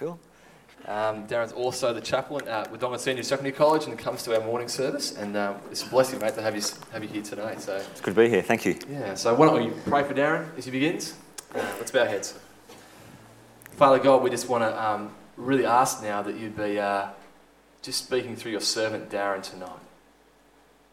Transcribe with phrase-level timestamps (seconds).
[0.00, 0.18] Phil.
[0.86, 4.66] Um, Darren's also the chaplain at Wodonga Senior Secondary College and comes to our morning
[4.66, 5.14] service.
[5.14, 7.60] And um, it's a blessing, mate, to have you, have you here tonight.
[7.60, 8.40] So, It's good to be here.
[8.40, 8.78] Thank you.
[8.88, 11.18] yeah, so why don't we pray for Darren as he begins?
[11.54, 12.32] Uh, let's bow our heads.
[13.72, 17.08] Father God, we just want to um, really ask now that you'd be uh,
[17.82, 19.80] just speaking through your servant Darren tonight.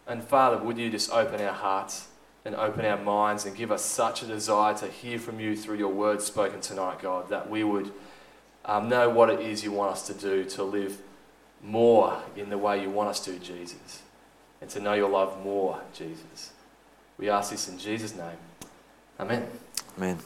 [0.05, 2.10] And Father, would you just open our hearts
[2.44, 5.78] and open our minds and give us such a desire to hear from you through
[5.78, 7.94] your words spoken tonight, God, that we would
[8.68, 11.01] um, know what it is you want us to do to live
[11.64, 14.01] more in the way you want us to, Jesus,
[14.61, 16.51] and to know your love more, Jesus.
[17.18, 18.37] We ask this in Jesus' name.
[19.19, 19.47] Amen.
[19.97, 20.19] Amen.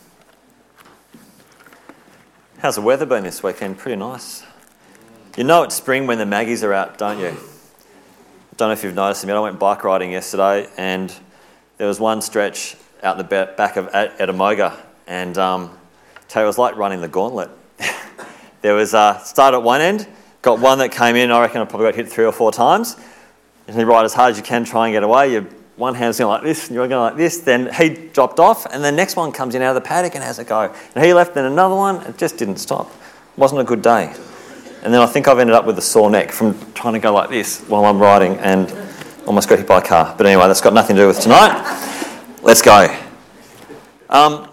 [2.60, 3.78] How's the weather been this weekend?
[3.78, 4.44] Pretty nice.
[5.38, 7.38] You know it's spring when the Maggies are out, don't you?
[8.58, 9.38] Don't know if you've noticed them yet.
[9.38, 11.14] I went bike riding yesterday and
[11.78, 14.78] there was one stretch out the back of Edamoga
[15.08, 15.78] and um,
[16.36, 17.50] it was like running the gauntlet.
[18.62, 20.08] There was a start at one end,
[20.42, 22.96] got one that came in, I reckon I probably got hit three or four times.
[23.68, 25.32] And you ride as hard as you can, try and get away.
[25.32, 25.44] Your
[25.78, 27.40] one hand's going like this, and you're going like this.
[27.40, 30.24] Then he dropped off, and the next one comes in out of the paddock and
[30.24, 30.74] has a go.
[30.96, 32.02] And he left, then another one.
[32.06, 32.92] It just didn't stop.
[33.38, 34.14] wasn't a good day.
[34.84, 37.14] And then I think I've ended up with a sore neck from trying to go
[37.14, 38.72] like this while I'm riding and
[39.26, 40.16] almost got hit by a car.
[40.18, 41.62] But anyway, that's got nothing to do with tonight.
[42.42, 42.88] Let's go.
[44.10, 44.51] Um,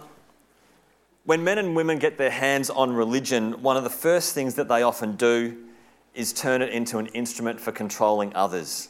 [1.29, 4.67] when men and women get their hands on religion, one of the first things that
[4.67, 5.55] they often do
[6.15, 8.89] is turn it into an instrument for controlling others.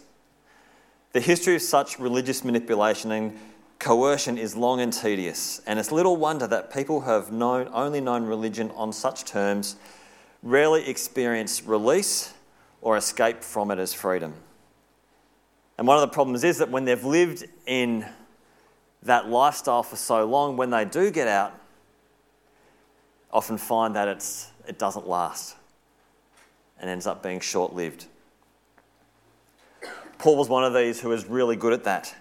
[1.14, 3.36] The history of such religious manipulation and
[3.80, 8.00] coercion is long and tedious, and it's little wonder that people who have known, only
[8.00, 9.74] known religion on such terms
[10.44, 12.34] rarely experience release
[12.82, 14.32] or escape from it as freedom.
[15.76, 18.06] And one of the problems is that when they've lived in
[19.02, 21.57] that lifestyle for so long, when they do get out,
[23.30, 25.56] often find that it's, it doesn't last
[26.80, 28.06] and ends up being short lived.
[30.18, 32.14] Paul was one of these who was really good at that.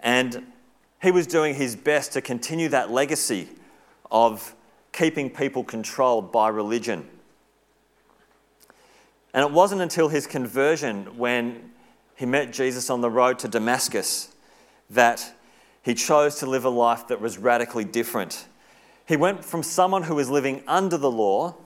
[0.00, 0.46] And
[1.02, 3.48] he was doing his best to continue that legacy
[4.10, 4.54] of
[4.92, 7.08] keeping people controlled by religion.
[9.32, 11.72] And it wasn't until his conversion, when
[12.14, 14.32] he met Jesus on the road to Damascus,
[14.90, 15.34] that
[15.82, 18.46] he chose to live a life that was radically different.
[19.06, 21.56] He went from someone who was living under the law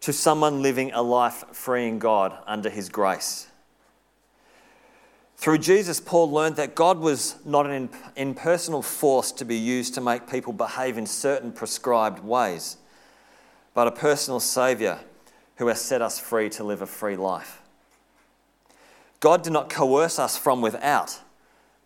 [0.00, 3.46] to someone living a life free in God under his grace.
[5.36, 10.00] Through Jesus, Paul learned that God was not an impersonal force to be used to
[10.00, 12.76] make people behave in certain prescribed ways,
[13.74, 15.00] but a personal Saviour
[15.56, 17.60] who has set us free to live a free life.
[19.20, 21.20] God did not coerce us from without,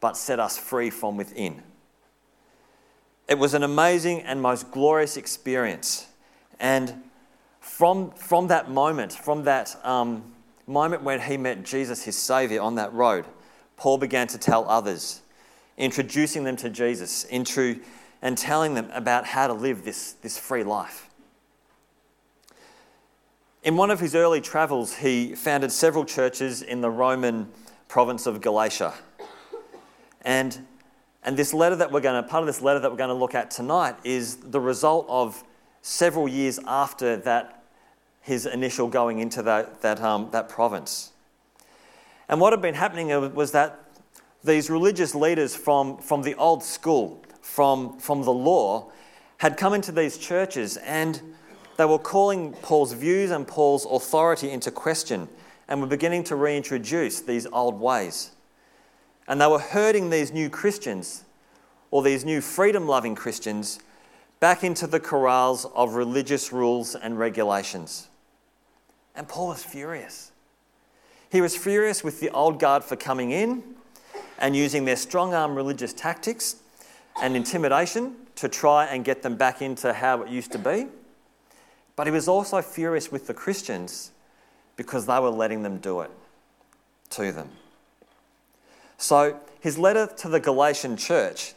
[0.00, 1.62] but set us free from within.
[3.28, 6.06] It was an amazing and most glorious experience.
[6.58, 7.02] And
[7.60, 10.24] from, from that moment, from that um,
[10.66, 13.26] moment when he met Jesus, his Saviour, on that road,
[13.76, 15.20] Paul began to tell others,
[15.76, 17.80] introducing them to Jesus, into,
[18.22, 21.08] and telling them about how to live this, this free life.
[23.62, 27.48] In one of his early travels, he founded several churches in the Roman
[27.88, 28.94] province of Galatia.
[30.22, 30.66] And,
[31.28, 33.14] and this letter that we're going to, part of this letter that we're going to
[33.14, 35.44] look at tonight is the result of
[35.82, 37.64] several years after that,
[38.22, 41.12] his initial going into that, that, um, that province.
[42.30, 43.78] And what had been happening was that
[44.42, 48.90] these religious leaders from, from the old school, from, from the law,
[49.36, 51.20] had come into these churches and
[51.76, 55.28] they were calling Paul's views and Paul's authority into question
[55.68, 58.30] and were beginning to reintroduce these old ways.
[59.28, 61.24] And they were herding these new Christians,
[61.90, 63.78] or these new freedom loving Christians,
[64.40, 68.08] back into the corrals of religious rules and regulations.
[69.14, 70.32] And Paul was furious.
[71.30, 73.62] He was furious with the old guard for coming in
[74.38, 76.56] and using their strong arm religious tactics
[77.20, 80.86] and intimidation to try and get them back into how it used to be.
[81.96, 84.12] But he was also furious with the Christians
[84.76, 86.10] because they were letting them do it
[87.10, 87.50] to them.
[88.98, 91.54] So his letter to the Galatian church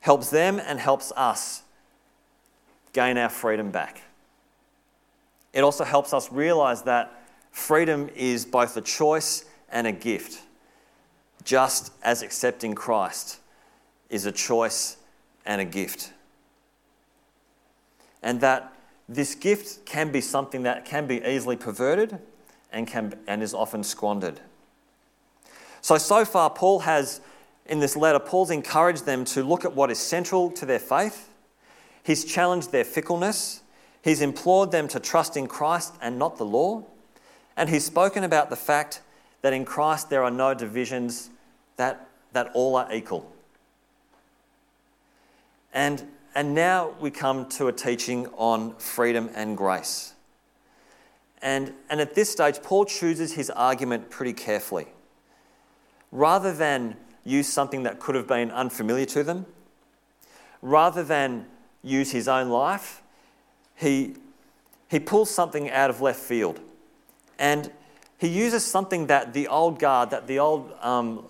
[0.00, 1.62] helps them and helps us
[2.92, 4.02] gain our freedom back.
[5.52, 7.12] It also helps us realize that
[7.50, 10.40] freedom is both a choice and a gift,
[11.44, 13.40] just as accepting Christ
[14.08, 14.96] is a choice
[15.44, 16.12] and a gift.
[18.22, 18.72] And that
[19.08, 22.18] this gift can be something that can be easily perverted
[22.72, 24.40] and, can, and is often squandered.
[25.80, 27.20] So, so far, Paul has,
[27.66, 31.30] in this letter, Paul's encouraged them to look at what is central to their faith.
[32.02, 33.62] He's challenged their fickleness.
[34.02, 36.84] He's implored them to trust in Christ and not the law.
[37.56, 39.02] And he's spoken about the fact
[39.42, 41.30] that in Christ there are no divisions,
[41.76, 43.30] that, that all are equal.
[45.72, 46.02] And,
[46.34, 50.14] and now we come to a teaching on freedom and grace.
[51.42, 54.88] And, and at this stage, Paul chooses his argument pretty carefully.
[56.10, 59.46] Rather than use something that could have been unfamiliar to them,
[60.62, 61.46] rather than
[61.82, 63.02] use his own life,
[63.74, 64.14] he,
[64.88, 66.60] he pulls something out of left field.
[67.38, 67.70] And
[68.18, 71.26] he uses something that the old guard, that the old um,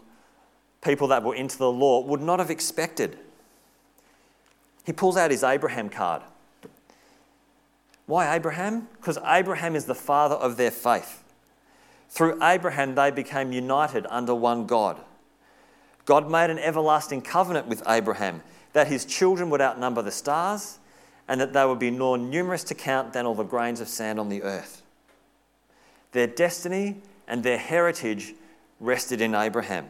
[0.80, 3.18] people that were into the law would not have expected.
[4.86, 6.22] He pulls out his Abraham card.
[8.06, 8.88] Why Abraham?
[8.96, 11.22] Because Abraham is the father of their faith.
[12.08, 15.00] Through Abraham, they became united under one God.
[16.04, 20.78] God made an everlasting covenant with Abraham that his children would outnumber the stars
[21.28, 24.18] and that they would be more numerous to count than all the grains of sand
[24.18, 24.82] on the earth.
[26.12, 26.96] Their destiny
[27.26, 28.34] and their heritage
[28.80, 29.88] rested in Abraham.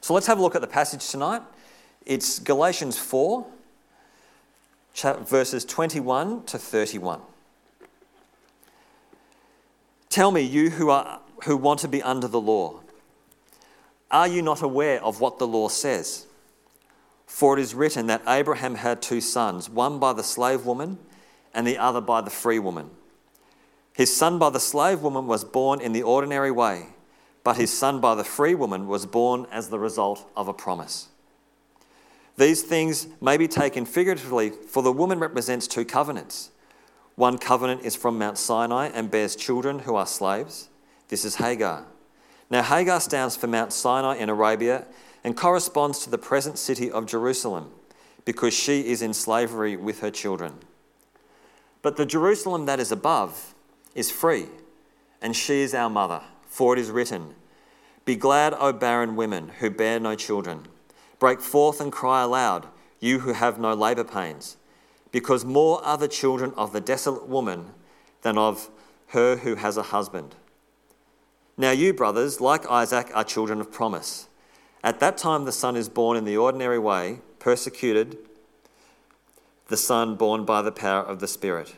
[0.00, 1.42] So let's have a look at the passage tonight.
[2.06, 3.46] It's Galatians 4,
[5.24, 7.20] verses 21 to 31.
[10.12, 12.80] Tell me, you who, are, who want to be under the law,
[14.10, 16.26] are you not aware of what the law says?
[17.26, 20.98] For it is written that Abraham had two sons, one by the slave woman
[21.54, 22.90] and the other by the free woman.
[23.94, 26.88] His son by the slave woman was born in the ordinary way,
[27.42, 31.08] but his son by the free woman was born as the result of a promise.
[32.36, 36.50] These things may be taken figuratively, for the woman represents two covenants.
[37.16, 40.68] One covenant is from Mount Sinai and bears children who are slaves.
[41.08, 41.86] This is Hagar.
[42.50, 44.86] Now, Hagar stands for Mount Sinai in Arabia
[45.24, 47.70] and corresponds to the present city of Jerusalem
[48.24, 50.54] because she is in slavery with her children.
[51.82, 53.54] But the Jerusalem that is above
[53.94, 54.46] is free,
[55.20, 57.34] and she is our mother, for it is written,
[58.04, 60.66] Be glad, O barren women who bear no children.
[61.18, 62.68] Break forth and cry aloud,
[63.00, 64.56] you who have no labour pains,
[65.12, 67.66] because more are the children of the desolate woman
[68.22, 68.70] than of
[69.08, 70.34] her who has a husband.
[71.56, 74.26] Now, you, brothers, like Isaac, are children of promise.
[74.82, 78.16] At that time, the Son is born in the ordinary way, persecuted,
[79.68, 81.76] the Son born by the power of the Spirit.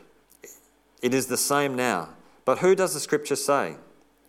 [1.01, 2.09] It is the same now.
[2.45, 3.75] But who does the Scripture say?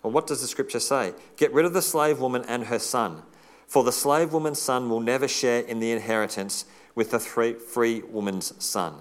[0.03, 1.15] Or what does the Scripture say?
[1.37, 3.23] Get rid of the slave woman and her son,
[3.67, 6.65] for the slave woman's son will never share in the inheritance
[6.97, 8.95] with the free woman's son.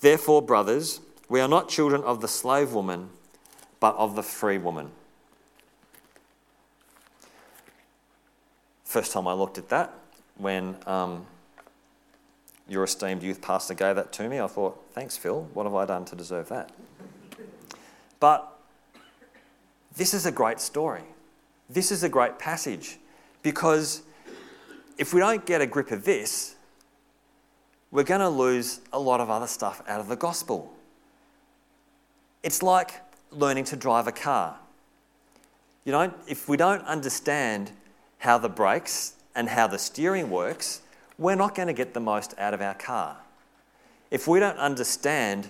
[0.00, 3.08] Therefore, brothers, we are not children of the slave woman,
[3.80, 4.90] but of the free woman.
[8.84, 9.92] First time I looked at that,
[10.36, 11.26] when um,
[12.68, 15.48] your esteemed youth pastor gave that to me, I thought, thanks, Phil.
[15.54, 16.70] What have I done to deserve that?
[18.20, 18.50] But
[19.96, 21.02] this is a great story.
[21.68, 22.98] This is a great passage
[23.42, 24.02] because
[24.96, 26.56] if we don't get a grip of this,
[27.90, 30.72] we're going to lose a lot of other stuff out of the gospel.
[32.42, 32.92] It's like
[33.30, 34.56] learning to drive a car.
[35.84, 37.72] You know, if we don't understand
[38.18, 40.82] how the brakes and how the steering works,
[41.18, 43.16] we're not going to get the most out of our car.
[44.10, 45.48] If we don't understand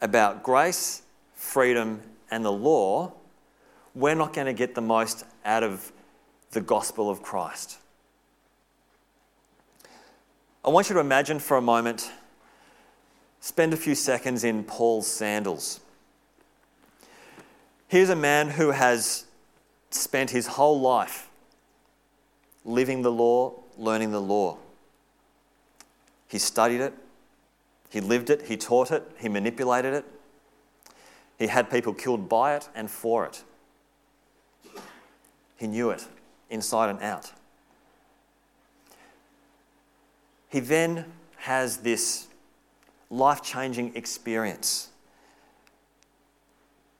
[0.00, 1.02] about grace,
[1.34, 3.12] freedom, and the law,
[3.94, 5.92] we're not going to get the most out of
[6.52, 7.78] the gospel of Christ.
[10.64, 12.10] I want you to imagine for a moment,
[13.40, 15.80] spend a few seconds in Paul's sandals.
[17.86, 19.24] Here's a man who has
[19.90, 21.28] spent his whole life
[22.64, 24.58] living the law, learning the law.
[26.26, 26.92] He studied it,
[27.88, 30.04] he lived it, he taught it, he manipulated it.
[31.38, 33.44] He had people killed by it and for it.
[35.56, 36.06] He knew it
[36.50, 37.32] inside and out.
[40.48, 41.04] He then
[41.36, 42.26] has this
[43.10, 44.88] life changing experience.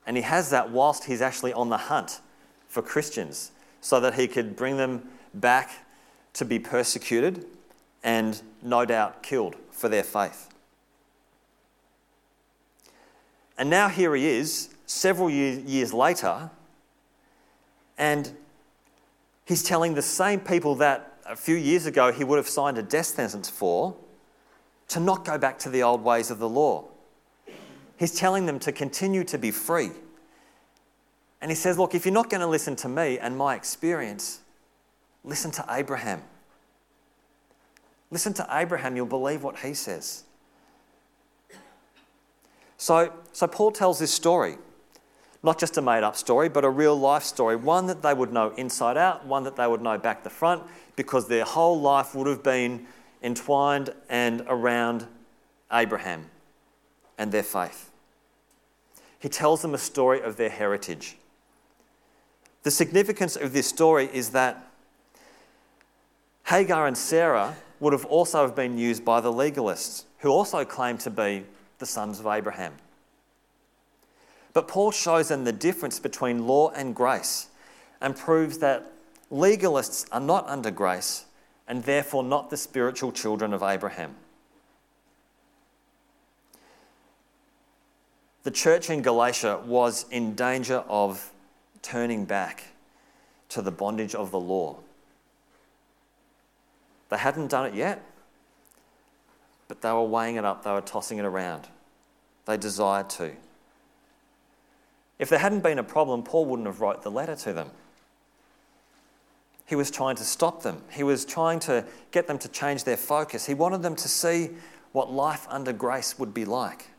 [0.06, 2.20] And he has that whilst he's actually on the hunt
[2.66, 5.86] for Christians so that he could bring them back
[6.34, 7.44] to be persecuted
[8.02, 10.48] and no doubt killed for their faith.
[13.58, 16.50] And now here he is, several years later,
[17.98, 18.32] and
[19.44, 22.82] he's telling the same people that a few years ago he would have signed a
[22.82, 23.94] death sentence for
[24.88, 26.84] to not go back to the old ways of the law.
[27.96, 29.90] He's telling them to continue to be free.
[31.40, 34.40] And he says, Look, if you're not going to listen to me and my experience,
[35.24, 36.22] Listen to Abraham.
[38.10, 40.24] Listen to Abraham, you'll believe what he says.
[42.78, 44.56] So, so Paul tells this story,
[45.42, 48.32] not just a made up story, but a real life story, one that they would
[48.32, 50.62] know inside out, one that they would know back to front,
[50.96, 52.86] because their whole life would have been
[53.22, 55.06] entwined and around
[55.72, 56.26] Abraham
[57.16, 57.90] and their faith.
[59.18, 61.16] He tells them a story of their heritage.
[62.62, 64.64] The significance of this story is that
[66.46, 71.00] Hagar and Sarah would have also have been used by the legalists, who also claimed
[71.00, 71.44] to be
[71.78, 72.72] the sons of Abraham.
[74.58, 77.46] But Paul shows them the difference between law and grace
[78.00, 78.90] and proves that
[79.30, 81.26] legalists are not under grace
[81.68, 84.16] and therefore not the spiritual children of Abraham.
[88.42, 91.30] The church in Galatia was in danger of
[91.80, 92.64] turning back
[93.50, 94.78] to the bondage of the law.
[97.10, 98.02] They hadn't done it yet,
[99.68, 101.68] but they were weighing it up, they were tossing it around.
[102.46, 103.36] They desired to.
[105.18, 107.70] If there hadn't been a problem, Paul wouldn't have wrote the letter to them.
[109.66, 110.82] He was trying to stop them.
[110.90, 113.46] He was trying to get them to change their focus.
[113.46, 114.50] He wanted them to see
[114.92, 116.90] what life under grace would be like.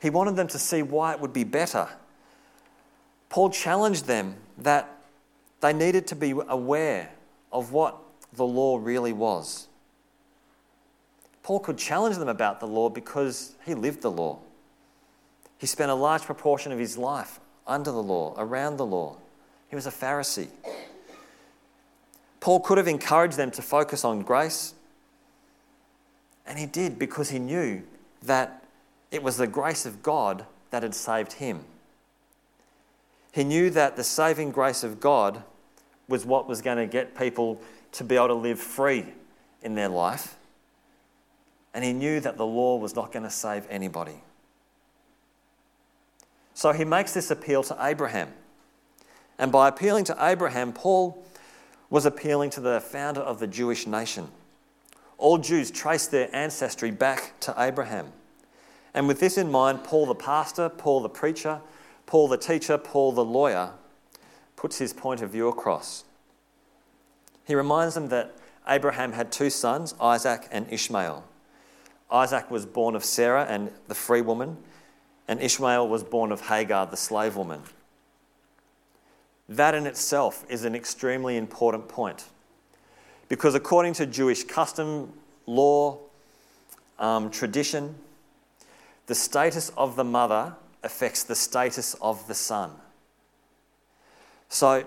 [0.00, 1.88] He wanted them to see why it would be better.
[3.28, 4.88] Paul challenged them that
[5.60, 7.10] they needed to be aware
[7.52, 7.96] of what
[8.32, 9.68] the law really was.
[11.42, 14.38] Paul could challenge them about the law because he lived the law.
[15.58, 19.16] He spent a large proportion of his life under the law, around the law.
[19.68, 20.48] He was a Pharisee.
[22.40, 24.72] Paul could have encouraged them to focus on grace,
[26.46, 27.82] and he did because he knew
[28.22, 28.64] that
[29.10, 31.64] it was the grace of God that had saved him.
[33.32, 35.42] He knew that the saving grace of God
[36.08, 37.60] was what was going to get people
[37.92, 39.04] to be able to live free
[39.62, 40.36] in their life.
[41.74, 44.16] And he knew that the law was not going to save anybody.
[46.58, 48.32] So he makes this appeal to Abraham.
[49.38, 51.24] And by appealing to Abraham, Paul
[51.88, 54.26] was appealing to the founder of the Jewish nation.
[55.18, 58.12] All Jews trace their ancestry back to Abraham.
[58.92, 61.60] And with this in mind, Paul the pastor, Paul the preacher,
[62.06, 63.70] Paul the teacher, Paul the lawyer
[64.56, 66.02] puts his point of view across.
[67.44, 68.34] He reminds them that
[68.66, 71.22] Abraham had two sons, Isaac and Ishmael.
[72.10, 74.56] Isaac was born of Sarah and the free woman,
[75.28, 77.62] and Ishmael was born of Hagar, the slave woman.
[79.48, 82.24] That in itself is an extremely important point.
[83.28, 85.12] Because according to Jewish custom,
[85.46, 85.98] law,
[86.98, 87.94] um, tradition,
[89.06, 92.70] the status of the mother affects the status of the son.
[94.48, 94.84] So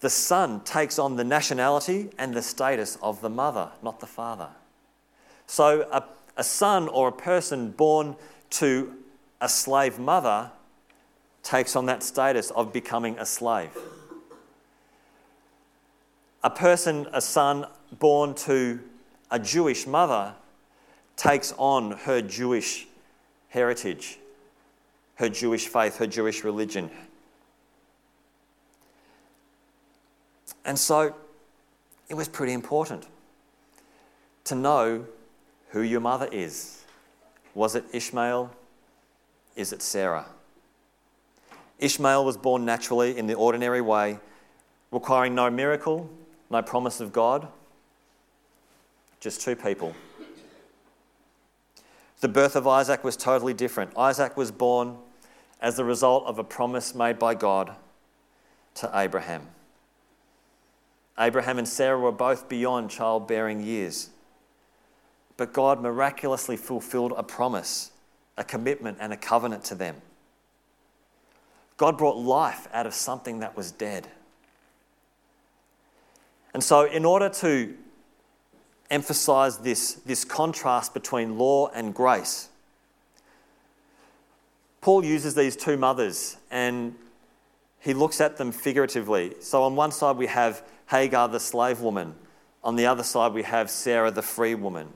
[0.00, 4.48] the son takes on the nationality and the status of the mother, not the father.
[5.46, 6.04] So a,
[6.36, 8.16] a son or a person born
[8.50, 8.92] to
[9.40, 10.50] a slave mother
[11.42, 13.70] takes on that status of becoming a slave.
[16.42, 17.66] A person, a son
[17.98, 18.80] born to
[19.30, 20.34] a Jewish mother,
[21.16, 22.86] takes on her Jewish
[23.48, 24.18] heritage,
[25.16, 26.90] her Jewish faith, her Jewish religion,
[30.66, 31.14] And so
[32.08, 33.06] it was pretty important
[34.44, 35.06] to know
[35.70, 36.84] who your mother is.
[37.54, 38.50] Was it Ishmael?
[39.56, 40.26] Is it Sarah?
[41.78, 44.18] Ishmael was born naturally in the ordinary way,
[44.92, 46.08] requiring no miracle,
[46.50, 47.48] no promise of God,
[49.20, 49.94] just two people.
[52.20, 53.96] The birth of Isaac was totally different.
[53.96, 54.96] Isaac was born
[55.60, 57.74] as the result of a promise made by God
[58.74, 59.48] to Abraham.
[61.18, 64.10] Abraham and Sarah were both beyond childbearing years.
[65.36, 67.90] But God miraculously fulfilled a promise,
[68.36, 69.96] a commitment, and a covenant to them.
[71.76, 74.08] God brought life out of something that was dead.
[76.54, 77.74] And so, in order to
[78.90, 82.48] emphasize this, this contrast between law and grace,
[84.80, 86.94] Paul uses these two mothers and
[87.80, 89.34] he looks at them figuratively.
[89.40, 92.14] So, on one side, we have Hagar, the slave woman.
[92.64, 94.88] On the other side, we have Sarah, the free woman.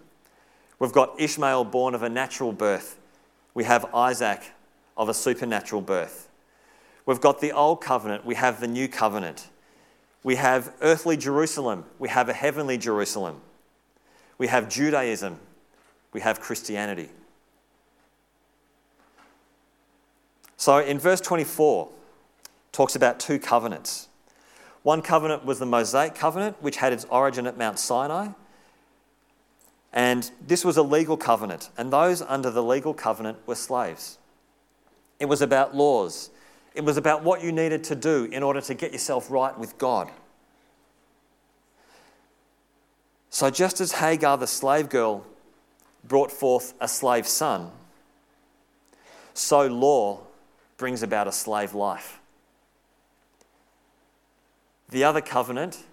[0.79, 3.00] We've got Ishmael, born of a natural birth.
[3.55, 4.53] We have Isaac,
[5.01, 6.29] of a supernatural birth.
[7.07, 8.27] We've got the old covenant.
[8.27, 9.49] We have the new covenant.
[10.23, 11.87] We have earthly Jerusalem.
[11.99, 13.41] We have a heavenly Jerusalem.
[14.37, 15.39] We have Judaism.
[16.13, 17.09] We have Christianity.
[20.59, 21.89] So in verse 24,
[22.73, 24.09] talks about two covenants.
[24.83, 28.29] One covenant was the Mosaic covenant, which had its origin at Mount Sinai.
[29.93, 34.19] And this was a legal covenant, and those under the legal covenant were slaves.
[35.19, 36.31] It was about laws.
[36.75, 39.77] It was about what you needed to do in order to get yourself right with
[39.79, 40.11] God.
[43.31, 45.25] So, just as Hagar, the slave girl,
[46.05, 47.71] brought forth a slave son,
[49.35, 50.21] so law
[50.77, 52.21] brings about a slave life.
[54.89, 55.85] The other covenant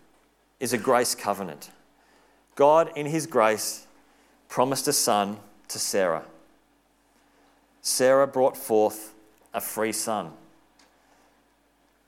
[0.59, 1.69] is a grace covenant.
[2.57, 3.85] God, in His grace,
[4.49, 5.37] promised a son
[5.69, 6.25] to Sarah.
[7.81, 9.13] Sarah brought forth
[9.53, 10.31] a free son.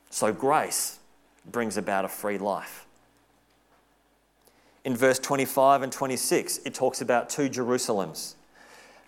[0.10, 0.98] So grace
[1.46, 2.88] brings about a free life.
[4.84, 8.34] In verse 25 and 26, it talks about two Jerusalems.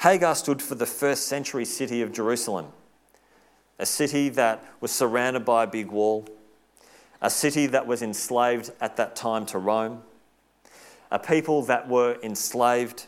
[0.02, 2.68] Hagar stood for the first century city of Jerusalem,
[3.80, 6.28] a city that was surrounded by a big wall,
[7.20, 10.04] a city that was enslaved at that time to Rome,
[11.12, 13.06] a people that were enslaved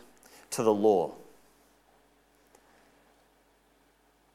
[0.52, 1.14] to the law.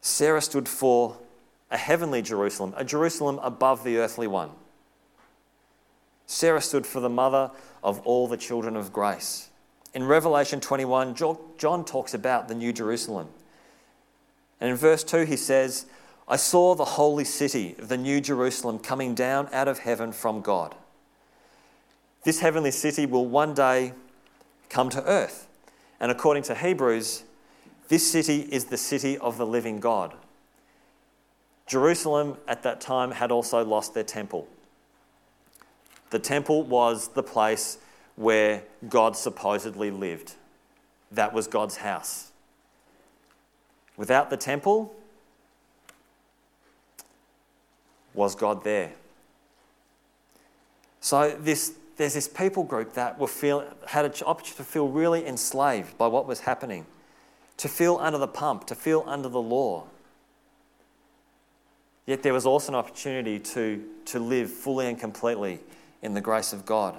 [0.01, 1.19] Sarah stood for
[1.71, 4.51] a heavenly Jerusalem, a Jerusalem above the earthly one.
[6.27, 7.51] Sarah stood for the mother
[7.83, 9.51] of all the children of grace.
[9.95, 13.29] In Revelation 21, John talks about the New Jerusalem.
[14.61, 15.87] And in verse 2, he says,
[16.27, 20.43] I saw the holy city, of the New Jerusalem, coming down out of heaven from
[20.43, 20.75] God.
[22.25, 23.93] This heavenly city will one day
[24.69, 25.47] come to earth.
[26.01, 27.25] And according to Hebrews,
[27.89, 30.15] this city is the city of the living God.
[31.67, 34.49] Jerusalem at that time had also lost their temple.
[36.11, 37.79] The temple was the place
[38.17, 40.35] where God supposedly lived.
[41.13, 42.33] That was God's house.
[43.97, 44.95] Without the temple,
[48.15, 48.93] was God there?
[51.01, 55.26] So this, there's this people group that were feel, had an opportunity to feel really
[55.26, 56.87] enslaved by what was happening,
[57.59, 59.85] to feel under the pump, to feel under the law.
[62.07, 65.58] Yet there was also an opportunity to, to live fully and completely
[66.00, 66.97] in the grace of God.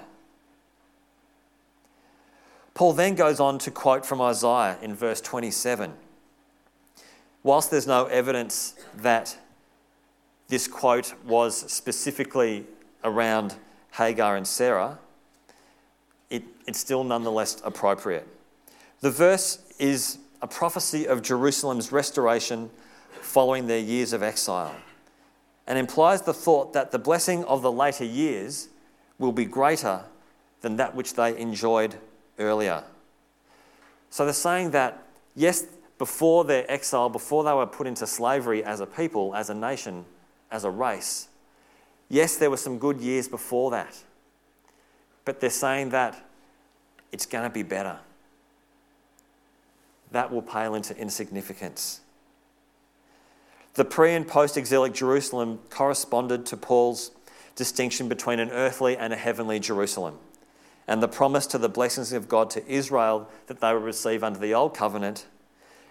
[2.74, 5.94] Paul then goes on to quote from Isaiah in verse 27.
[7.42, 9.36] Whilst there's no evidence that
[10.48, 12.66] this quote was specifically
[13.02, 13.56] around
[13.92, 14.98] Hagar and Sarah,
[16.28, 18.26] it, it's still nonetheless appropriate.
[19.00, 22.70] The verse is a prophecy of Jerusalem's restoration
[23.20, 24.74] following their years of exile
[25.66, 28.68] and implies the thought that the blessing of the later years
[29.18, 30.02] will be greater
[30.62, 31.96] than that which they enjoyed
[32.38, 32.82] earlier.
[34.10, 35.64] So they're saying that, yes,
[35.98, 40.04] before their exile, before they were put into slavery as a people, as a nation,
[40.50, 41.28] as a race,
[42.10, 43.96] yes, there were some good years before that.
[45.24, 46.22] But they're saying that
[47.12, 47.98] it's going to be better.
[50.10, 52.00] That will pale into insignificance.
[53.74, 57.12] The pre and post exilic Jerusalem corresponded to Paul's
[57.54, 60.18] distinction between an earthly and a heavenly Jerusalem,
[60.88, 64.40] and the promise to the blessings of God to Israel that they would receive under
[64.40, 65.26] the Old Covenant,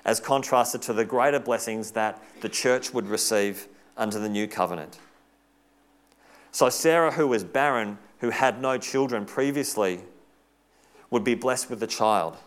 [0.03, 4.99] as contrasted to the greater blessings that the church would receive under the New Covenant.
[6.51, 10.01] So, Sarah, who was barren, who had no children previously,
[11.09, 12.37] would be blessed with a child.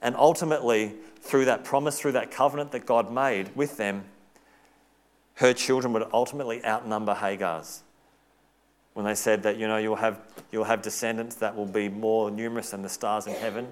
[0.00, 4.04] And ultimately, through that promise, through that covenant that God made with them,
[5.34, 7.82] her children would ultimately outnumber Hagar's
[8.98, 12.32] when they said that, you know, you'll have, you'll have descendants that will be more
[12.32, 13.68] numerous than the stars in heaven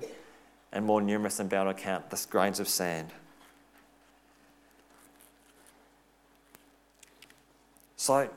[0.72, 3.08] and more numerous than able to count the grains of sand.
[7.96, 8.30] So,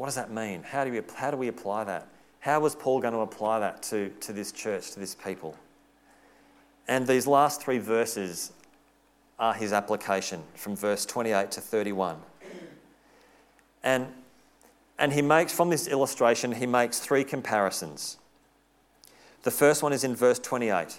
[0.00, 0.62] what does that mean?
[0.62, 2.08] How do we, how do we apply that?
[2.38, 5.54] How was Paul going to apply that to, to this church, to this people?
[6.88, 8.50] And these last three verses
[9.38, 12.16] are his application from verse 28 to 31.
[13.82, 14.06] And
[14.98, 18.16] and he makes, from this illustration, he makes three comparisons.
[19.42, 20.98] The first one is in verse 28.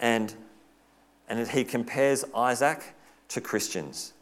[0.00, 0.34] And,
[1.30, 2.94] and he compares Isaac
[3.28, 4.12] to Christians.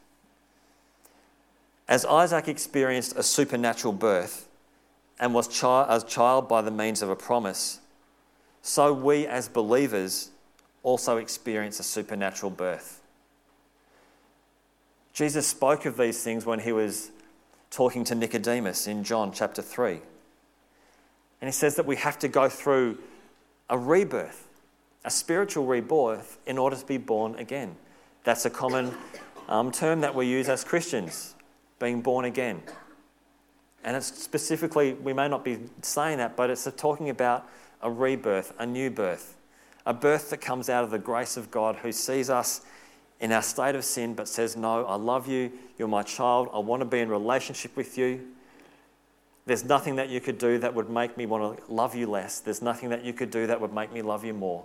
[1.91, 4.47] As Isaac experienced a supernatural birth
[5.19, 7.81] and was chi- a child by the means of a promise,
[8.61, 10.29] so we as believers
[10.83, 13.01] also experience a supernatural birth.
[15.11, 17.11] Jesus spoke of these things when he was
[17.71, 19.99] talking to Nicodemus in John chapter 3.
[21.41, 22.99] And he says that we have to go through
[23.69, 24.47] a rebirth,
[25.03, 27.75] a spiritual rebirth, in order to be born again.
[28.23, 28.93] That's a common
[29.49, 31.35] um, term that we use as Christians,
[31.81, 32.61] being born again.
[33.83, 37.49] And it's specifically, we may not be saying that, but it's talking about
[37.81, 39.35] a rebirth, a new birth,
[39.85, 42.61] a birth that comes out of the grace of God who sees us
[43.19, 45.51] in our state of sin, but says, No, I love you.
[45.77, 46.49] You're my child.
[46.53, 48.27] I want to be in relationship with you.
[49.47, 52.39] There's nothing that you could do that would make me want to love you less.
[52.39, 54.63] There's nothing that you could do that would make me love you more.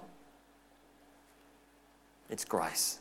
[2.29, 2.98] It's grace.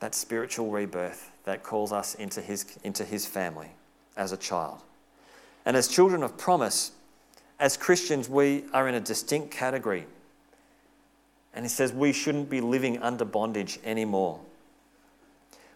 [0.00, 3.70] That spiritual rebirth that calls us into his, into his family
[4.16, 4.82] as a child.
[5.64, 6.92] And as children of promise,
[7.58, 10.06] as Christians, we are in a distinct category.
[11.52, 14.40] And he says we shouldn't be living under bondage anymore.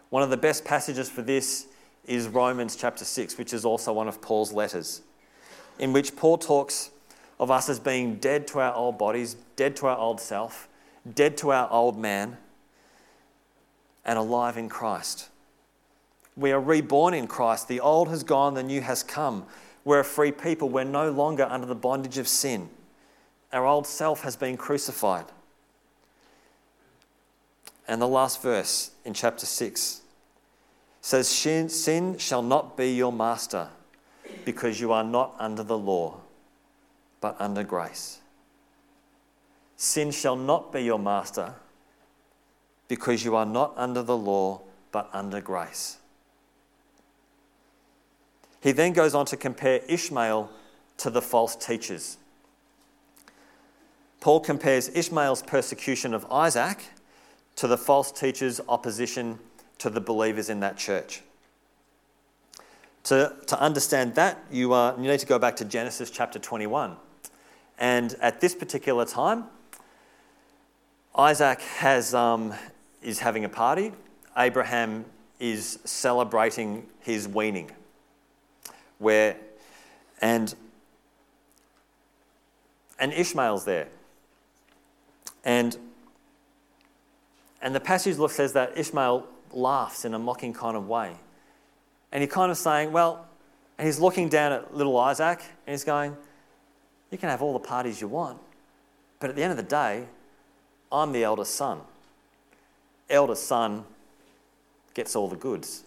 [0.09, 1.67] One of the best passages for this
[2.05, 5.01] is Romans chapter 6, which is also one of Paul's letters,
[5.79, 6.91] in which Paul talks
[7.39, 10.67] of us as being dead to our old bodies, dead to our old self,
[11.15, 12.37] dead to our old man,
[14.05, 15.29] and alive in Christ.
[16.35, 17.67] We are reborn in Christ.
[17.67, 19.45] The old has gone, the new has come.
[19.85, 20.69] We're a free people.
[20.69, 22.69] We're no longer under the bondage of sin.
[23.51, 25.25] Our old self has been crucified.
[27.87, 30.01] And the last verse in chapter 6
[31.01, 33.67] says, Sin shall not be your master
[34.45, 36.15] because you are not under the law,
[37.21, 38.19] but under grace.
[39.75, 41.53] Sin shall not be your master
[42.87, 45.97] because you are not under the law, but under grace.
[48.61, 50.49] He then goes on to compare Ishmael
[50.97, 52.17] to the false teachers.
[54.21, 56.85] Paul compares Ishmael's persecution of Isaac
[57.57, 59.39] to the false teachers' opposition
[59.79, 61.23] to the believers in that church.
[63.03, 66.95] To, to understand that, you, are, you need to go back to Genesis chapter 21.
[67.77, 69.45] And at this particular time,
[71.15, 72.53] Isaac has, um,
[73.03, 73.91] is having a party.
[74.37, 75.05] Abraham
[75.39, 77.69] is celebrating his weaning
[79.03, 79.35] where
[80.21, 80.55] and
[82.99, 83.87] and Ishmael's there.
[85.43, 85.77] And
[87.61, 91.15] and the passage says that Ishmael laughs in a mocking kind of way.
[92.11, 93.25] And he's kind of saying, well,
[93.77, 96.15] and he's looking down at little Isaac and he's going,
[97.11, 98.39] You can have all the parties you want,
[99.19, 100.05] but at the end of the day,
[100.91, 101.81] I'm the eldest son.
[103.09, 103.85] Eldest son
[104.93, 105.83] gets all the goods.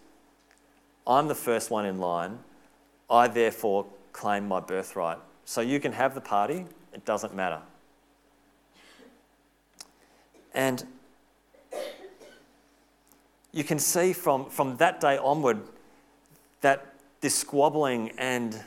[1.06, 2.38] I'm the first one in line.
[3.08, 5.18] I therefore claim my birthright.
[5.44, 7.60] So you can have the party, it doesn't matter.
[10.52, 10.84] And
[13.52, 15.60] you can see from, from that day onward
[16.62, 18.60] that this squabbling and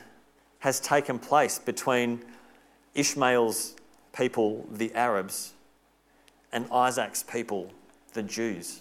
[0.60, 2.22] has taken place between
[2.94, 3.74] Ishmael's
[4.12, 5.52] people, the Arabs,
[6.52, 7.70] and Isaac's people,
[8.14, 8.80] the Jews.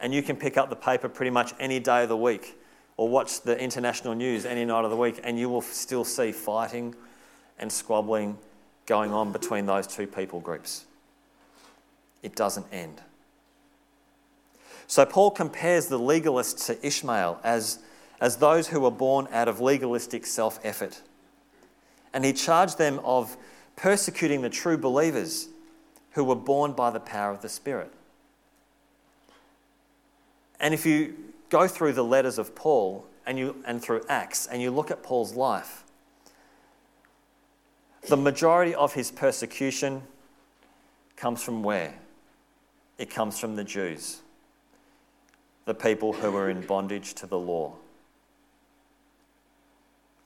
[0.00, 2.58] And you can pick up the paper pretty much any day of the week
[2.96, 6.32] or watch the international news any night of the week, and you will still see
[6.32, 6.94] fighting
[7.58, 8.36] and squabbling
[8.86, 10.84] going on between those two people groups.
[12.22, 13.00] It doesn't end.
[14.86, 17.78] So, Paul compares the legalists to Ishmael as,
[18.20, 21.00] as those who were born out of legalistic self effort.
[22.12, 23.36] And he charged them of
[23.74, 25.48] persecuting the true believers
[26.10, 27.90] who were born by the power of the Spirit.
[30.62, 31.14] And if you
[31.50, 35.02] go through the letters of Paul and, you, and through Acts and you look at
[35.02, 35.84] Paul's life,
[38.08, 40.02] the majority of his persecution
[41.16, 41.94] comes from where?
[42.96, 44.20] It comes from the Jews,
[45.64, 47.74] the people who were in bondage to the law.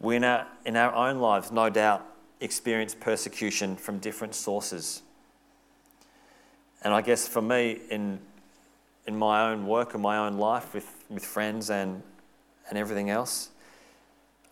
[0.00, 2.06] We, in our, in our own lives, no doubt,
[2.40, 5.00] experience persecution from different sources.
[6.82, 8.20] And I guess for me, in,
[9.06, 12.02] in my own work and my own life with with friends and,
[12.68, 13.50] and everything else.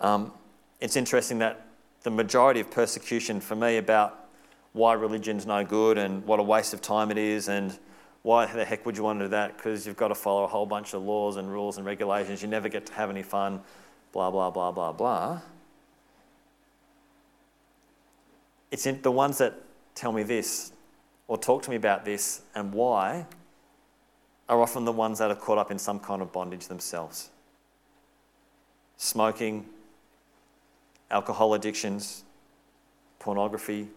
[0.01, 0.33] Um,
[0.81, 1.67] it's interesting that
[2.03, 4.27] the majority of persecution for me about
[4.73, 7.79] why religion's no good and what a waste of time it is and
[8.23, 9.57] why the heck would you want to do that?
[9.57, 12.43] Because you've got to follow a whole bunch of laws and rules and regulations.
[12.43, 13.61] You never get to have any fun,
[14.13, 15.41] blah, blah, blah, blah, blah.
[18.71, 19.55] It's the ones that
[19.95, 20.73] tell me this
[21.29, 23.27] or talk to me about this and why
[24.49, 27.31] are often the ones that are caught up in some kind of bondage themselves.
[28.97, 29.67] Smoking,
[31.11, 32.25] alcohol addictions,
[33.19, 33.89] pornography,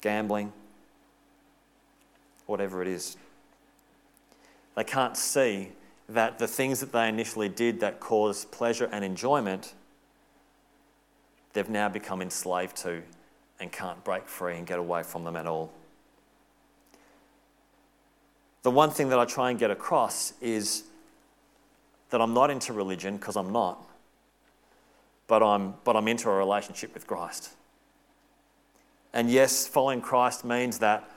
[0.00, 0.52] gambling,
[2.46, 3.16] whatever it is.
[4.76, 5.70] They can't see
[6.08, 9.72] that the things that they initially did that caused pleasure and enjoyment,
[11.54, 13.02] they've now become enslaved to
[13.58, 15.72] and can't break free and get away from them at all
[18.64, 20.84] the one thing that I try and get across is
[22.08, 23.78] that I'm not into religion because I'm not,
[25.26, 27.50] but I'm, but I'm into a relationship with Christ.
[29.12, 31.08] And yes, following Christ means that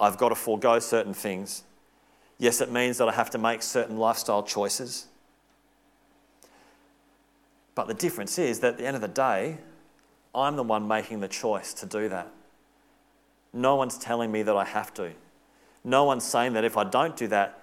[0.00, 1.62] I've got to forego certain things.
[2.38, 5.06] Yes, it means that I have to make certain lifestyle choices.
[7.74, 9.58] But the difference is that at the end of the day,
[10.34, 12.30] I'm the one making the choice to do that.
[13.52, 15.12] No one's telling me that I have to.
[15.84, 17.60] No one's saying that if I don't do that,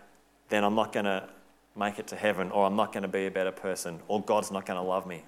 [0.49, 1.27] then I'm not going to
[1.75, 4.51] make it to heaven, or I'm not going to be a better person, or God's
[4.51, 5.23] not going to love me.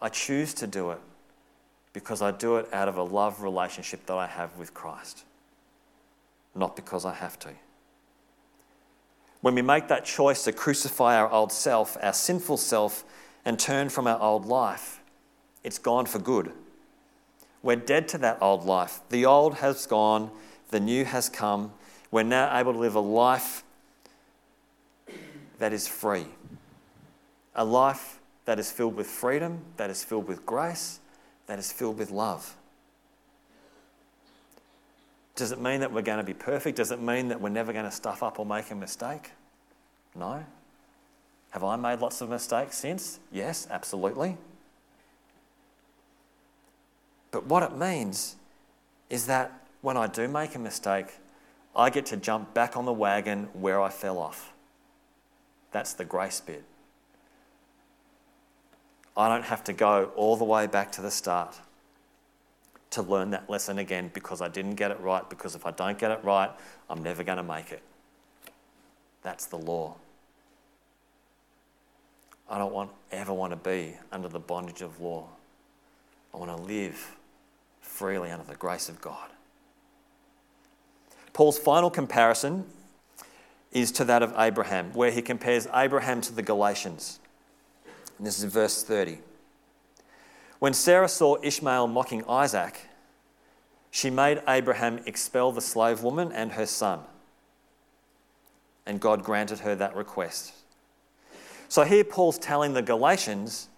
[0.00, 1.00] I choose to do it
[1.92, 5.24] because I do it out of a love relationship that I have with Christ,
[6.54, 7.50] not because I have to.
[9.40, 13.04] When we make that choice to crucify our old self, our sinful self,
[13.44, 15.00] and turn from our old life,
[15.62, 16.52] it's gone for good.
[17.64, 19.00] We're dead to that old life.
[19.08, 20.30] The old has gone,
[20.68, 21.72] the new has come.
[22.10, 23.64] We're now able to live a life
[25.58, 26.26] that is free,
[27.54, 31.00] a life that is filled with freedom, that is filled with grace,
[31.46, 32.54] that is filled with love.
[35.34, 36.76] Does it mean that we're going to be perfect?
[36.76, 39.30] Does it mean that we're never going to stuff up or make a mistake?
[40.14, 40.44] No.
[41.52, 43.20] Have I made lots of mistakes since?
[43.32, 44.36] Yes, absolutely.
[47.34, 48.36] But what it means
[49.10, 51.18] is that when I do make a mistake,
[51.74, 54.52] I get to jump back on the wagon where I fell off.
[55.72, 56.62] That's the grace bit.
[59.16, 61.58] I don't have to go all the way back to the start
[62.90, 65.98] to learn that lesson again because I didn't get it right, because if I don't
[65.98, 66.50] get it right,
[66.88, 67.82] I'm never going to make it.
[69.24, 69.96] That's the law.
[72.48, 75.26] I don't want, ever want to be under the bondage of law.
[76.32, 77.16] I want to live
[77.94, 79.30] freely under the grace of God.
[81.32, 82.64] Paul's final comparison
[83.70, 87.20] is to that of Abraham, where he compares Abraham to the Galatians.
[88.18, 89.18] And this is verse 30.
[90.58, 92.80] When Sarah saw Ishmael mocking Isaac,
[93.92, 97.00] she made Abraham expel the slave woman and her son.
[98.86, 100.52] And God granted her that request.
[101.68, 103.68] So here Paul's telling the Galatians,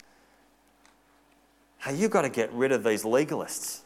[1.81, 3.83] hey, you've got to get rid of these legalists.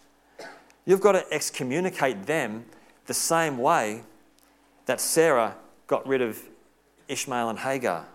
[0.86, 2.64] You've got to excommunicate them
[3.06, 4.02] the same way
[4.86, 6.40] that Sarah got rid of
[7.08, 8.06] Ishmael and Hagar.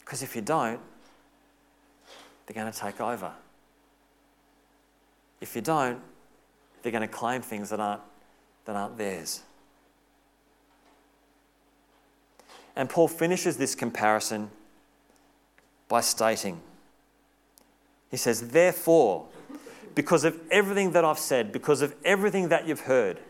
[0.00, 0.80] Because if you don't,
[2.46, 3.32] they're going to take over.
[5.40, 6.00] If you don't,
[6.82, 8.02] they're going to claim things that aren't,
[8.64, 9.42] that aren't theirs.
[12.74, 14.50] And Paul finishes this comparison
[15.88, 16.60] by stating,
[18.10, 19.26] he says, Therefore,
[19.94, 23.20] because of everything that I've said, because of everything that you've heard,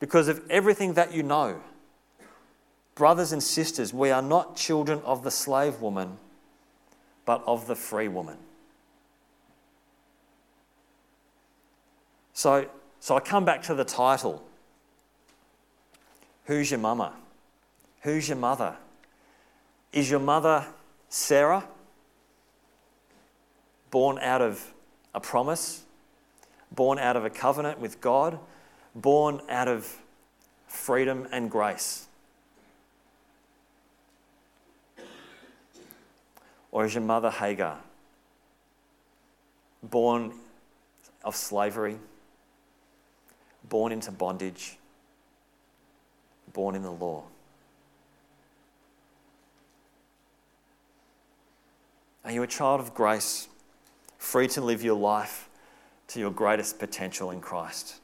[0.00, 1.60] because of everything that you know.
[2.94, 6.16] Brothers and sisters, we are not children of the slave woman,
[7.24, 8.38] but of the free woman.
[12.32, 12.68] So,
[13.00, 14.42] so I come back to the title
[16.44, 17.12] Who's your mama?
[18.02, 18.76] Who's your mother?
[19.92, 20.64] Is your mother
[21.08, 21.66] Sarah,
[23.90, 24.72] born out of
[25.14, 25.82] a promise
[26.72, 28.38] born out of a covenant with God,
[28.94, 30.00] born out of
[30.66, 32.06] freedom and grace?
[36.72, 37.78] Or is your mother Hagar,
[39.82, 40.34] born
[41.24, 41.96] of slavery,
[43.68, 44.76] born into bondage,
[46.52, 47.24] born in the law?
[52.24, 53.48] Are you a child of grace,
[54.18, 55.45] free to live your life
[56.16, 57.96] to your greatest potential in Christ?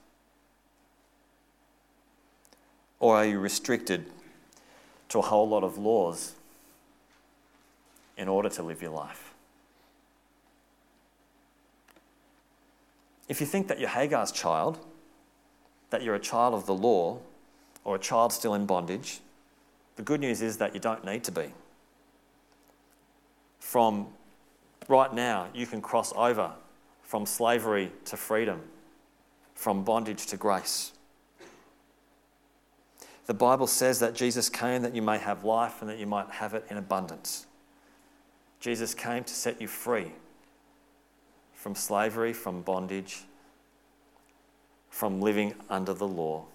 [3.00, 4.04] Or are you restricted
[5.08, 6.34] to a whole lot of laws
[8.18, 9.32] in order to live your life?
[13.30, 14.78] If you think that you're Hagar's child,
[15.88, 17.18] that you're a child of the law,
[17.82, 19.20] or a child still in bondage,
[19.96, 21.50] the good news is that you don't need to be.
[23.58, 24.08] From
[24.86, 26.52] right now, you can cross over
[27.12, 28.58] from slavery to freedom,
[29.54, 30.92] from bondage to grace.
[33.26, 36.30] The Bible says that Jesus came that you may have life and that you might
[36.30, 37.44] have it in abundance.
[38.60, 40.06] Jesus came to set you free
[41.52, 43.24] from slavery, from bondage,
[44.88, 46.46] from living under the law.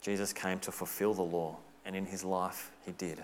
[0.00, 3.22] Jesus came to fulfill the law, and in his life, he did.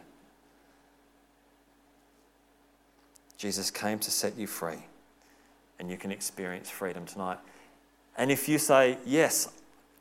[3.45, 4.79] Jesus came to set you free,
[5.79, 7.37] and you can experience freedom tonight.
[8.17, 9.51] And if you say, Yes,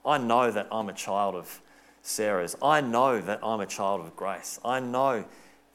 [0.06, 1.60] I know that I'm a child of
[2.04, 5.26] Sarah's, I know that I'm a child of grace, I know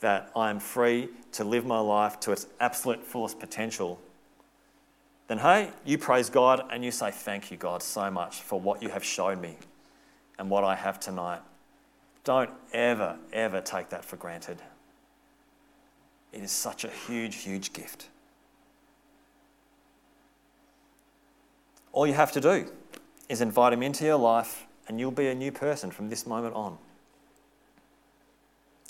[0.01, 4.01] that I'm free to live my life to its absolute fullest potential,
[5.27, 8.83] then hey, you praise God and you say, Thank you, God, so much for what
[8.83, 9.59] you have shown me
[10.39, 11.43] and what I have tonight.
[12.25, 14.57] Don't ever, ever take that for granted.
[16.33, 18.09] It is such a huge, huge gift.
[21.93, 22.71] All you have to do
[23.29, 26.55] is invite Him into your life, and you'll be a new person from this moment
[26.55, 26.79] on.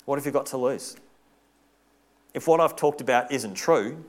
[0.05, 0.95] What have you got to lose?
[2.33, 4.03] If what I've talked about isn't true,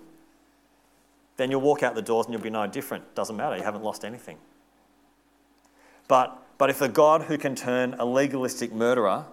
[1.36, 3.14] then you'll walk out the doors and you'll be no different.
[3.14, 4.36] Doesn't matter, you haven't lost anything.
[6.06, 9.24] But, but if the God who can turn a legalistic murderer,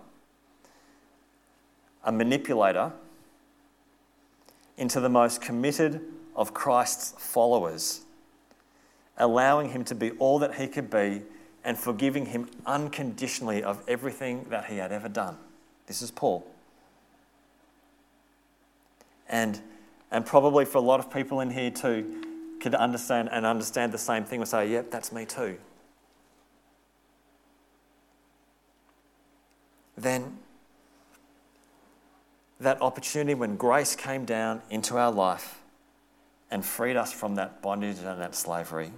[2.03, 2.93] a manipulator,
[4.77, 6.01] into the most committed
[6.35, 8.01] of Christ's followers,
[9.17, 11.23] allowing him to be all that he could be
[11.63, 15.37] and forgiving him unconditionally of everything that he had ever done.
[15.87, 16.45] This is Paul.
[19.27, 19.59] And,
[20.11, 22.23] and probably for a lot of people in here too,
[22.59, 25.57] could understand and understand the same thing and say, yep, that's me too.
[29.97, 30.37] Then
[32.59, 35.59] that opportunity when grace came down into our life
[36.49, 38.91] and freed us from that bondage and that slavery,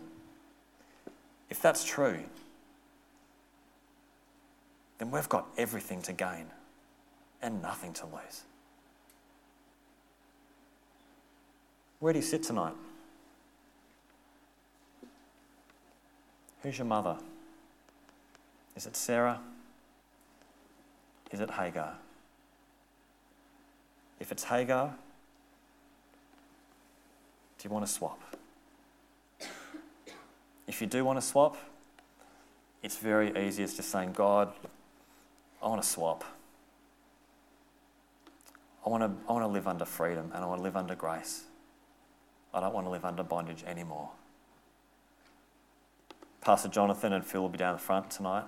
[1.49, 2.19] if that's true,
[4.99, 6.45] then we've got everything to gain
[7.41, 8.43] and nothing to lose.
[11.99, 12.75] Where do you sit tonight?
[16.63, 17.17] Who's your mother?
[18.75, 19.39] Is it Sarah?
[21.31, 21.95] Is it Hagar?
[24.19, 24.93] If it's Hagar,
[27.57, 28.21] do you want to swap?
[30.67, 31.57] If you do want to swap,
[32.83, 33.63] it's very easy.
[33.63, 34.53] It's just saying, God,
[35.61, 36.23] I want to swap.
[38.85, 40.95] I want to, I want to live under freedom and I want to live under
[40.95, 41.43] grace.
[42.53, 44.09] I don't want to live under bondage anymore.
[46.41, 48.45] Pastor Jonathan and Phil will be down the front tonight.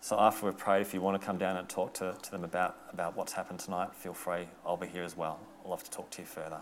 [0.00, 2.42] So after we've prayed, if you want to come down and talk to, to them
[2.42, 4.48] about, about what's happened tonight, feel free.
[4.64, 5.38] I'll be here as well.
[5.62, 6.60] I'd love to talk to you further.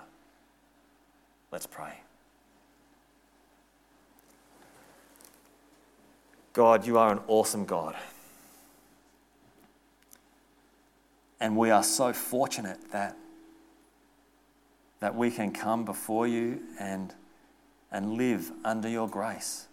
[1.53, 2.01] Let's pray.
[6.53, 7.95] God, you are an awesome God.
[11.41, 13.17] And we are so fortunate that,
[14.99, 17.15] that we can come before you and,
[17.93, 19.69] and live under your grace.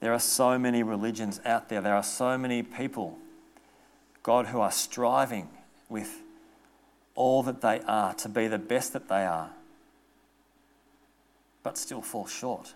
[0.00, 1.80] There are so many religions out there.
[1.80, 3.18] There are so many people,
[4.22, 5.48] God, who are striving
[5.88, 6.22] with
[7.14, 9.50] all that they are to be the best that they are,
[11.64, 12.74] but still fall short.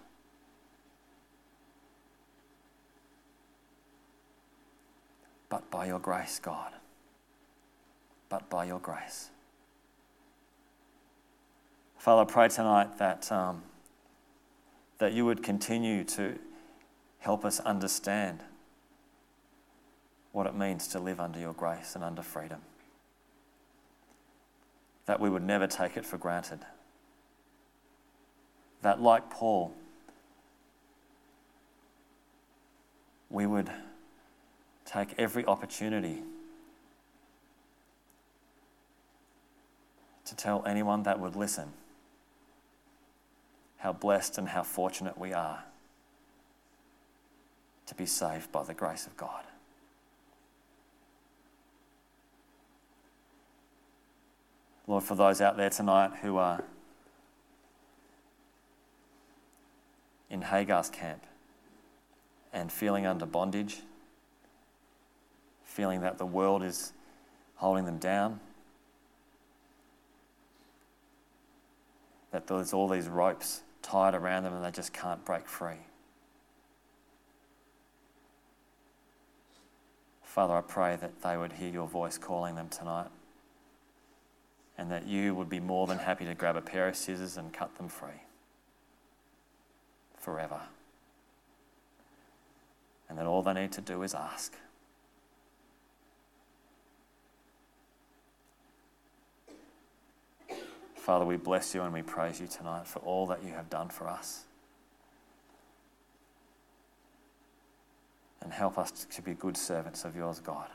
[5.49, 6.73] But by your grace, God.
[8.29, 9.29] But by your grace.
[11.99, 13.63] Father, I pray tonight that, um,
[14.99, 16.37] that you would continue to
[17.23, 18.41] Help us understand
[20.33, 22.61] what it means to live under your grace and under freedom.
[25.07, 26.59] That we would never take it for granted.
[28.83, 29.73] That, like Paul,
[33.31, 33.71] we would
[34.85, 36.25] take every opportunity
[40.25, 41.73] to tell anyone that would listen
[43.77, 45.63] how blessed and how fortunate we are
[47.93, 49.45] to be saved by the grace of God.
[54.87, 56.65] Lord, for those out there tonight who are
[60.31, 61.23] in Hagar's camp
[62.53, 63.81] and feeling under bondage,
[65.63, 66.95] feeling that the world is
[67.57, 68.41] holding them down,
[72.31, 75.77] that there's all these ropes tied around them and they just can't break free.
[80.33, 83.09] Father, I pray that they would hear your voice calling them tonight
[84.79, 87.53] and that you would be more than happy to grab a pair of scissors and
[87.53, 88.23] cut them free
[90.17, 90.59] forever.
[93.11, 94.55] And that all they need to do is ask.
[100.95, 103.91] Father, we bless you and we praise you tonight for all that you have done
[103.91, 104.45] for us.
[108.43, 110.69] And help us to be good servants of yours, God.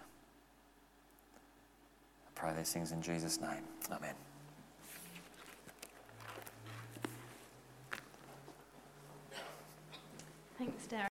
[2.25, 3.63] I pray these things in Jesus' name.
[3.91, 4.15] Amen.
[10.57, 11.07] Thanks, Darren.